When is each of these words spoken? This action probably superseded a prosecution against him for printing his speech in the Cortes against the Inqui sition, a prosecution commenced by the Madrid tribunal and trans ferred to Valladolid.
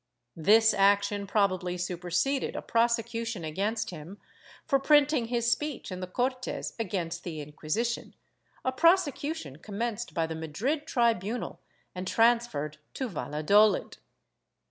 This 0.35 0.73
action 0.73 1.27
probably 1.27 1.77
superseded 1.77 2.55
a 2.55 2.63
prosecution 2.63 3.43
against 3.43 3.91
him 3.91 4.17
for 4.65 4.79
printing 4.79 5.25
his 5.27 5.51
speech 5.51 5.91
in 5.91 5.99
the 5.99 6.07
Cortes 6.07 6.73
against 6.79 7.23
the 7.23 7.37
Inqui 7.37 7.67
sition, 7.69 8.13
a 8.65 8.71
prosecution 8.71 9.57
commenced 9.59 10.15
by 10.15 10.25
the 10.25 10.33
Madrid 10.33 10.87
tribunal 10.87 11.59
and 11.93 12.07
trans 12.07 12.47
ferred 12.47 12.77
to 12.95 13.07
Valladolid. 13.09 13.97